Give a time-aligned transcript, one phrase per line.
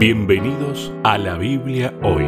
[0.00, 2.24] Bienvenidos a la Biblia hoy.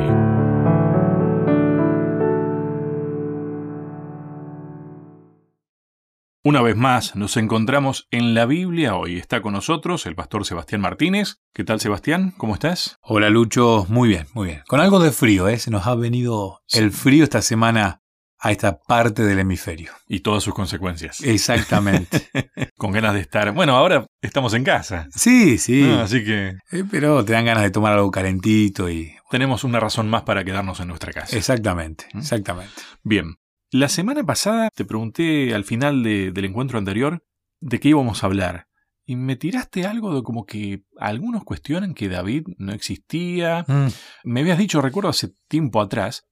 [6.45, 9.17] Una vez más nos encontramos en la Biblia hoy.
[9.17, 11.41] Está con nosotros el pastor Sebastián Martínez.
[11.55, 12.35] ¿Qué tal Sebastián?
[12.37, 12.99] ¿Cómo estás?
[13.01, 14.63] Hola Lucho, muy bien, muy bien.
[14.69, 15.59] Con algo de frío, ¿eh?
[15.59, 18.02] Se nos ha venido el frío esta semana
[18.45, 19.93] a esta parte del hemisferio.
[20.09, 21.21] Y todas sus consecuencias.
[21.23, 22.29] Exactamente.
[22.77, 23.53] Con ganas de estar.
[23.53, 25.07] Bueno, ahora estamos en casa.
[25.15, 25.85] Sí, sí.
[25.89, 29.15] Ah, así que Eh, pero te dan ganas de tomar algo calentito y...
[29.31, 31.37] tenemos una razón más para quedarnos en nuestra casa.
[31.37, 32.19] Exactamente, ¿Mm?
[32.19, 32.75] exactamente.
[33.05, 33.37] Bien.
[33.71, 37.25] La semana pasada te pregunté al final de- del encuentro anterior
[37.61, 38.67] de qué íbamos a hablar.
[39.07, 43.65] Y me tiraste algo de como que algunos cuestionan que David no existía.
[43.69, 43.87] Mm,
[44.25, 46.25] Me habías dicho, recuerdo hace tiempo atrás,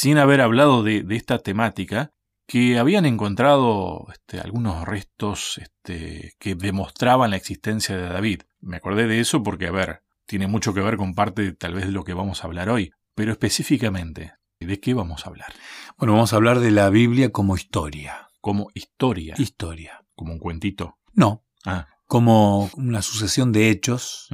[0.00, 2.12] sin haber hablado de, de esta temática,
[2.46, 8.42] que habían encontrado este, algunos restos este, que demostraban la existencia de David.
[8.60, 11.84] Me acordé de eso porque, a ver, tiene mucho que ver con parte tal vez
[11.86, 12.92] de lo que vamos a hablar hoy.
[13.14, 15.52] Pero específicamente, ¿de qué vamos a hablar?
[15.98, 18.28] Bueno, vamos a hablar de la Biblia como historia.
[18.40, 20.00] Como historia, Historia.
[20.16, 20.96] como un cuentito.
[21.12, 24.28] No, Ah, como una sucesión de hechos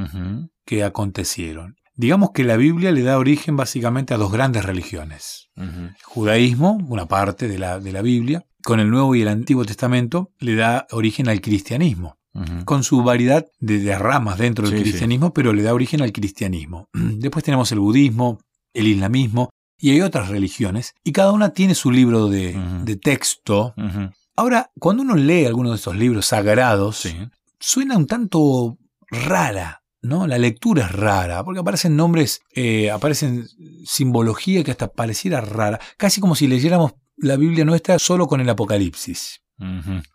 [0.65, 1.77] que acontecieron.
[1.97, 5.49] Digamos que la Biblia le da origen básicamente a dos grandes religiones.
[6.05, 10.31] judaísmo, una parte de la, de la Biblia, con el Nuevo y el Antiguo Testamento
[10.39, 12.19] le da origen al cristianismo,
[12.65, 14.91] con su variedad de, de ramas dentro del Sí, sí.
[14.91, 16.89] cristianismo, pero le da origen al cristianismo.
[16.93, 18.39] Después tenemos el budismo,
[18.75, 23.75] el islamismo y hay otras religiones, y cada una tiene su libro de, de texto.
[24.35, 27.15] Ahora, cuando uno lee alguno de estos libros sagrados, Sí.
[27.61, 28.79] suena un tanto
[29.11, 30.27] rara, ¿no?
[30.27, 33.47] La lectura es rara, porque aparecen nombres, eh, aparecen
[33.85, 38.49] simbología que hasta pareciera rara, casi como si leyéramos la Biblia nuestra solo con el
[38.49, 39.41] Apocalipsis.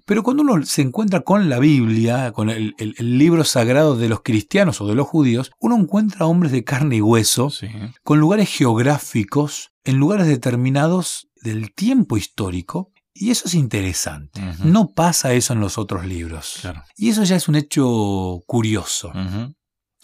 [0.06, 4.08] Pero cuando uno se encuentra con la Biblia, con el, el- el libro sagrado de
[4.08, 7.68] los cristianos o de los judíos, uno encuentra hombres de carne y hueso, Sí.
[8.04, 14.40] con lugares geográficos, en lugares determinados del tiempo histórico, y eso es interesante.
[14.64, 16.60] No pasa eso en los otros libros.
[16.62, 16.84] Claro.
[16.96, 19.12] Y eso ya es un hecho curioso.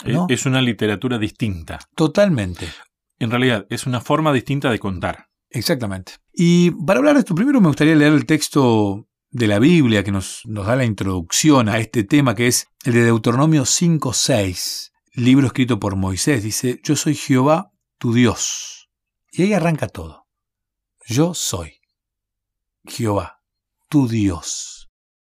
[0.06, 0.28] ¿No?
[0.30, 1.80] Es una literatura distinta.
[1.96, 2.68] Totalmente.
[3.20, 5.30] En realidad, es una forma distinta de contar.
[5.50, 6.14] Exactamente.
[6.34, 10.12] Y para hablar de esto, primero me gustaría leer el texto de la Biblia que
[10.12, 15.48] nos, nos da la introducción a este tema, que es el de Deuteronomio 5.6, libro
[15.48, 16.44] escrito por Moisés.
[16.44, 18.90] Dice, yo soy Jehová, tu Dios.
[19.32, 20.28] Y ahí arranca todo.
[21.08, 21.80] Yo soy
[22.86, 23.42] Jehová,
[23.90, 24.90] tu Dios.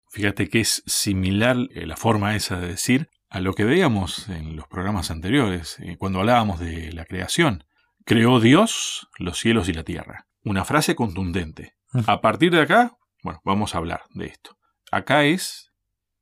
[0.09, 4.55] Fíjate que es similar eh, la forma esa de decir a lo que veíamos en
[4.55, 7.65] los programas anteriores, eh, cuando hablábamos de la creación.
[8.05, 10.27] Creó Dios los cielos y la tierra.
[10.43, 11.75] Una frase contundente.
[12.07, 14.57] A partir de acá, bueno, vamos a hablar de esto.
[14.91, 15.71] Acá es,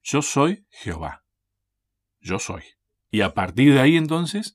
[0.03, 1.23] yo soy Jehová.
[2.19, 2.63] Yo soy.
[3.09, 4.53] Y a partir de ahí entonces,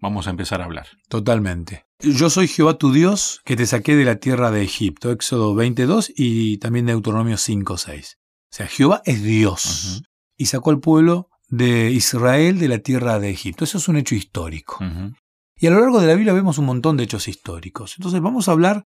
[0.00, 0.88] vamos a empezar a hablar.
[1.08, 1.86] Totalmente.
[2.00, 6.12] Yo soy Jehová tu Dios, que te saqué de la tierra de Egipto, Éxodo 22
[6.16, 8.16] y también Deuteronomio 5.6.
[8.16, 8.18] O
[8.50, 10.02] sea, Jehová es Dios
[10.36, 13.64] y sacó al pueblo de Israel de la tierra de Egipto.
[13.64, 14.78] Eso es un hecho histórico.
[15.54, 17.94] Y a lo largo de la Biblia vemos un montón de hechos históricos.
[17.98, 18.84] Entonces vamos a hablar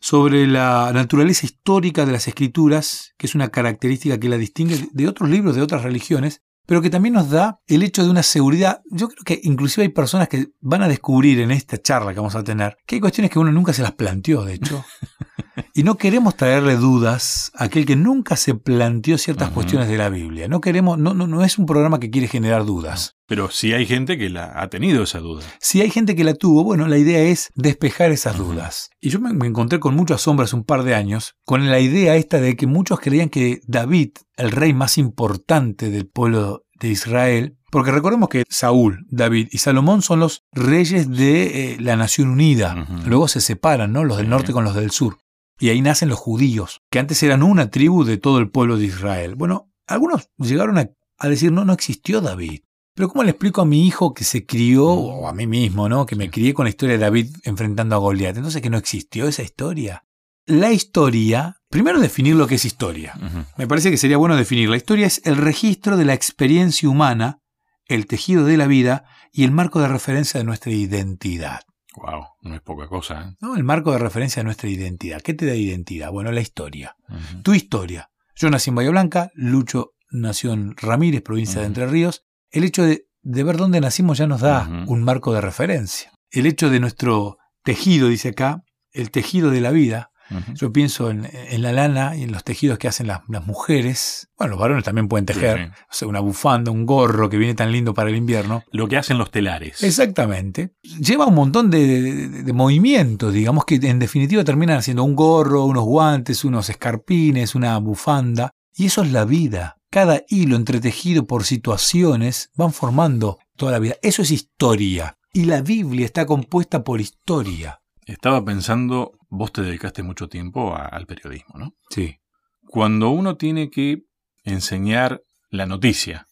[0.00, 5.08] sobre la naturaleza histórica de las escrituras, que es una característica que la distingue de
[5.08, 8.80] otros libros de otras religiones, pero que también nos da el hecho de una seguridad.
[8.90, 12.34] Yo creo que inclusive hay personas que van a descubrir en esta charla que vamos
[12.34, 14.84] a tener que hay cuestiones que uno nunca se las planteó, de hecho.
[15.74, 20.08] Y no queremos traerle dudas a aquel que nunca se planteó ciertas cuestiones de la
[20.08, 20.48] Biblia.
[20.48, 23.16] No queremos, no, no, no es un programa que quiere generar dudas.
[23.26, 25.44] Pero sí hay gente que la ha tenido esa duda.
[25.60, 28.90] Si hay gente que la tuvo, bueno, la idea es despejar esas dudas.
[29.00, 31.80] Y yo me, me encontré con mucho asombro hace un par de años con la
[31.80, 36.88] idea esta de que muchos creían que David, el rey más importante del pueblo de
[36.88, 42.28] Israel, porque recordemos que Saúl, David y Salomón son los reyes de eh, la nación
[42.28, 42.86] unida.
[43.04, 44.04] Luego se separan, ¿no?
[44.04, 45.18] Los del norte con los del sur.
[45.58, 48.86] Y ahí nacen los judíos, que antes eran una tribu de todo el pueblo de
[48.86, 49.34] Israel.
[49.34, 52.60] Bueno, algunos llegaron a, a decir, no, no existió David.
[52.96, 56.06] Pero ¿cómo le explico a mi hijo que se crió, o a mí mismo, ¿no?
[56.06, 58.38] Que me crié con la historia de David enfrentando a Goliat?
[58.38, 60.04] Entonces que no existió esa historia.
[60.46, 63.14] La historia, primero definir lo que es historia.
[63.58, 64.70] Me parece que sería bueno definir.
[64.70, 67.40] La historia es el registro de la experiencia humana,
[67.84, 71.65] el tejido de la vida y el marco de referencia de nuestra identidad.
[71.96, 73.22] Wow, no es poca cosa.
[73.22, 73.36] ¿eh?
[73.40, 73.56] ¿no?
[73.56, 75.20] El marco de referencia de nuestra identidad.
[75.22, 76.10] ¿Qué te da identidad?
[76.12, 76.96] Bueno, la historia.
[77.42, 78.10] Tu historia.
[78.34, 81.66] Yo nací en Bahía Blanca, Lucho nació en Ramírez, provincia de.
[81.66, 82.24] Entre Ríos.
[82.50, 86.12] El hecho de, de ver dónde nacimos ya nos da un marco de referencia.
[86.30, 90.10] El hecho de nuestro tejido, dice acá, el tejido de la vida,
[90.54, 94.28] Yo pienso en, en la lana y en los tejidos que hacen las, las mujeres.
[94.38, 95.58] Bueno, los varones también pueden tejer.
[95.58, 95.82] Sí, sí.
[95.90, 98.62] O sea, una bufanda, un gorro que viene tan lindo para el invierno.
[98.72, 99.82] Lo que hacen los telares.
[99.82, 100.72] Exactamente.
[100.82, 105.64] Lleva un montón de, de- de movimientos, digamos que en definitiva terminan haciendo un gorro,
[105.64, 108.50] unos guantes, unos escarpines, una bufanda.
[108.74, 109.76] Y eso es la vida.
[109.90, 113.94] Cada hilo entretejido por situaciones van formando toda la vida.
[114.02, 115.16] Eso es historia.
[115.32, 117.80] Y la Biblia está compuesta por historia.
[118.06, 121.74] Estaba pensando, vos te dedicaste mucho tiempo a- al periodismo, ¿no?
[121.90, 122.16] Sí.
[122.62, 124.02] Cuando uno tiene que
[124.44, 126.26] enseñar la noticia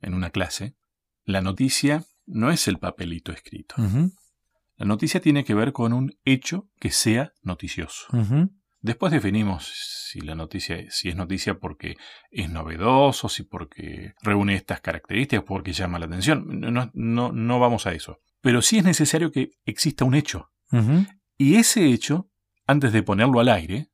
[0.00, 0.74] en una clase,
[1.24, 3.74] la noticia no es el papelito escrito.
[4.76, 8.06] La noticia tiene que ver con un hecho que sea noticioso.
[8.80, 9.64] Después definimos
[10.10, 11.96] si la noticia si es noticia porque
[12.30, 16.60] es novedoso, si porque reúne estas características, porque llama la atención.
[16.60, 18.18] No, no, no vamos a eso.
[18.42, 20.50] Pero sí es necesario que exista un hecho.
[21.38, 22.30] Y ese hecho,
[22.66, 23.90] antes de ponerlo al aire,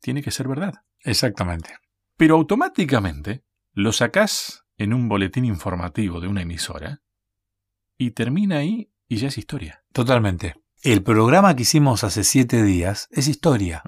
[0.00, 0.74] tiene que ser verdad.
[1.00, 1.70] Exactamente.
[2.16, 7.02] Pero automáticamente lo sacás en un boletín informativo de una emisora
[7.98, 9.84] y termina ahí y ya es historia.
[9.92, 10.54] Totalmente.
[10.82, 13.82] El programa que hicimos hace siete días es historia.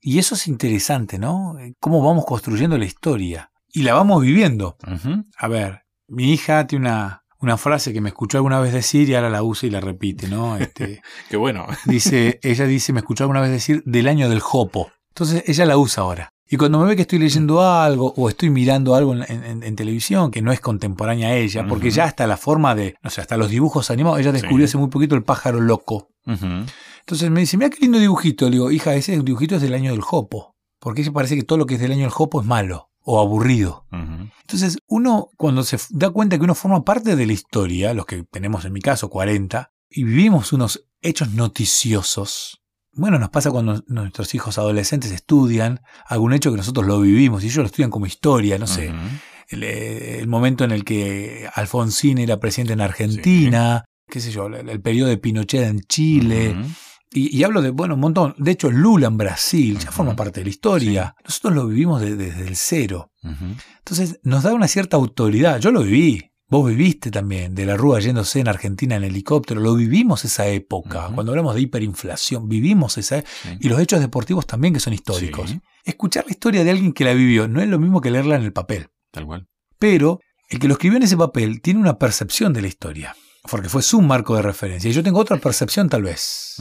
[0.00, 1.56] Y eso es interesante, ¿no?
[1.80, 3.52] Cómo vamos construyendo la historia.
[3.72, 4.76] Y la vamos viviendo.
[5.36, 9.14] A ver, mi hija tiene una, una frase que me escuchó alguna vez decir y
[9.14, 10.56] ahora la usa y la repite, ¿no?
[10.56, 11.66] Este, Qué bueno.
[11.86, 14.90] dice, ella dice, me escuchó alguna vez decir del año del jopo.
[15.08, 16.28] Entonces ella la usa ahora.
[16.52, 19.76] Y cuando me ve que estoy leyendo algo o estoy mirando algo en, en- en
[19.76, 23.20] televisión que no es contemporánea a ella, porque ya hasta la forma de, no sé,
[23.20, 24.70] hasta los dibujos animados, ella descubrió Sí.
[24.72, 26.08] hace muy poquito el pájaro loco.
[26.26, 28.46] Entonces me dice, mira qué lindo dibujito.
[28.46, 30.56] Le digo, hija, ese dibujito es del año del jopo.
[30.80, 33.20] Porque ella parece que todo lo que es del año del jopo es malo o
[33.20, 33.86] aburrido.
[34.42, 38.24] Entonces, uno, cuando se da cuenta que uno forma parte de la historia, los que
[38.24, 42.62] tenemos en mi caso 40, y vivimos unos hechos noticiosos,
[42.92, 47.46] bueno, nos pasa cuando nuestros hijos adolescentes estudian algún hecho que nosotros lo vivimos y
[47.46, 48.92] ellos lo estudian como historia, no sé.
[49.48, 54.46] El, eh, el momento en el que Alfonsín era presidente en Argentina, qué sé yo,
[54.46, 56.56] el, el periodo de Pinochet en Chile.
[57.12, 58.34] Y, y hablo de, bueno, un montón.
[58.38, 61.14] De hecho, Lula en Brasil ya forma parte de la historia.
[61.24, 63.10] Nosotros lo vivimos de- desde el cero.
[63.78, 65.58] Entonces nos da una cierta autoridad.
[65.60, 66.26] Yo lo viví.
[66.48, 69.60] Vos viviste también de la Rúa yéndose en Argentina en helicóptero.
[69.60, 71.08] Lo vivimos esa época.
[71.14, 73.48] Cuando hablamos de hiperinflación, vivimos esa e- Sí.
[73.60, 75.50] Y los hechos deportivos también que son históricos.
[75.50, 78.36] Sí, Escuchar la historia de alguien que la vivió no es lo mismo que leerla
[78.36, 78.88] en el papel.
[79.12, 79.46] tal cual.
[79.78, 83.16] Pero el que lo escribió en ese papel tiene una percepción de la historia.
[83.50, 84.90] Porque fue su marco de referencia.
[84.90, 86.56] Y yo tengo otra percepción tal vez.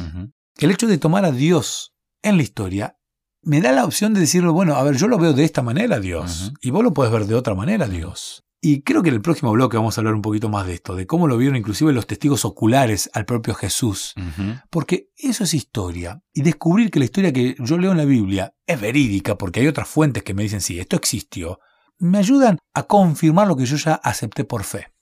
[0.60, 2.98] El hecho de tomar a Dios en la historia
[3.42, 6.02] me da la opción de decirle, bueno, a ver, yo lo veo de esta manera,
[6.02, 8.44] Dios, y vos lo podés ver de otra manera, Dios.
[8.60, 10.98] Y creo que en el próximo bloque vamos a hablar un poquito más de esto,
[10.98, 14.14] de cómo lo vieron inclusive los testigos oculares al propio Jesús.
[14.70, 16.22] Porque eso es historia.
[16.34, 19.68] Y descubrir que la historia que yo leo en la Biblia es verídica, porque hay
[19.68, 21.60] otras fuentes que me dicen, sí, esto existió,
[22.00, 24.94] me ayudan a confirmar lo que yo ya acepté por fe.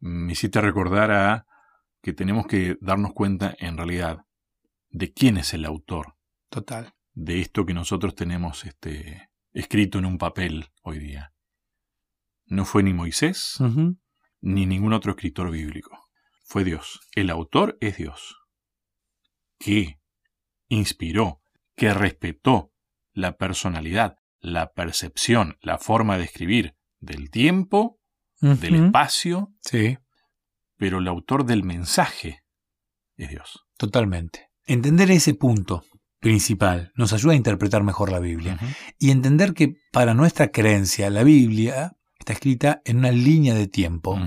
[0.00, 1.46] Me hiciste recordar a
[2.02, 4.24] que tenemos que darnos cuenta en realidad
[4.94, 6.16] de quién es el autor
[6.50, 6.94] Total.
[7.12, 11.34] de esto que nosotros tenemos este, escrito en un papel hoy día.
[12.46, 13.58] No fue ni Moisés
[14.40, 15.98] ni ningún otro escritor bíblico.
[16.44, 17.00] Fue Dios.
[17.14, 18.36] El autor es Dios.
[19.58, 19.98] Que
[20.68, 21.40] inspiró,
[21.74, 22.72] que respetó
[23.12, 27.98] la personalidad, la percepción, la forma de escribir del tiempo,
[28.40, 29.98] del espacio, Sí.
[30.76, 32.44] pero el autor del mensaje
[33.16, 33.64] es Dios.
[33.78, 34.50] Totalmente.
[34.66, 35.84] Entender ese punto
[36.20, 38.58] principal nos ayuda a interpretar mejor la Biblia
[38.98, 44.18] y entender que para nuestra creencia la Biblia está escrita en una línea de tiempo,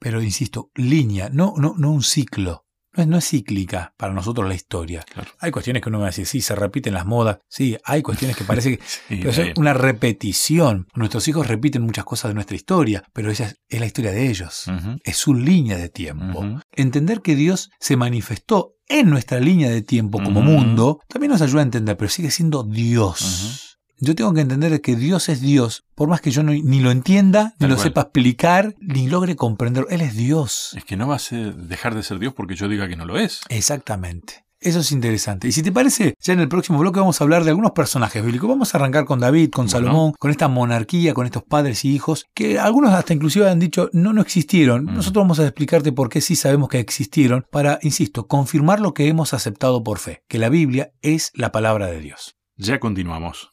[0.00, 2.65] pero insisto, línea, no, no, no un ciclo.
[2.96, 5.04] No es, no es cíclica para nosotros la historia.
[5.12, 5.30] Claro.
[5.38, 8.02] Hay cuestiones que uno me va a decir, sí, se repiten las modas, sí, hay
[8.02, 10.88] cuestiones que parece que Sí, pero está es una repetición.
[10.94, 14.28] Nuestros hijos repiten muchas cosas de nuestra historia, pero esa es, es la historia de
[14.28, 14.64] ellos.
[15.04, 16.44] Es su línea de tiempo.
[16.72, 21.60] Entender que Dios se manifestó en nuestra línea de tiempo como mundo también nos ayuda
[21.60, 23.65] a entender, pero sigue siendo Dios.
[23.98, 26.90] Yo tengo que entender que Dios es Dios, por más que yo no- ni lo
[26.90, 27.84] entienda, ni Tal lo cual.
[27.88, 29.88] sepa explicar, ni logre comprenderlo.
[29.90, 30.72] Él es Dios.
[30.76, 33.04] Es que no va a ser- dejar de ser Dios porque yo diga que no
[33.06, 33.40] lo es.
[33.48, 34.44] Exactamente.
[34.58, 35.46] Eso es interesante.
[35.48, 38.24] Y si te parece, ya en el próximo bloque vamos a hablar de algunos personajes
[38.24, 38.48] bíblicos.
[38.48, 39.70] Vamos a arrancar con David, con Bueno.
[39.70, 43.90] Salomón, con esta monarquía, con estos padres y hijos, que algunos hasta inclusive han dicho
[43.92, 44.84] no, no existieron.
[44.86, 44.94] Mm.
[44.94, 49.08] Nosotros vamos a explicarte por qué sí sabemos que existieron, para, insisto, confirmar lo que
[49.08, 52.36] hemos aceptado por fe, que la Biblia es la palabra de Dios.
[52.56, 53.50] Ya continuamos.